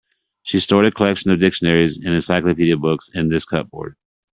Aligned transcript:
She 0.41 0.59
stored 0.59 0.87
a 0.87 0.91
collection 0.91 1.29
of 1.29 1.39
dictionaries 1.39 1.99
and 1.99 2.15
encyclopedia 2.15 2.75
books 2.75 3.11
in 3.13 3.29
this 3.29 3.45
cupboard. 3.45 3.95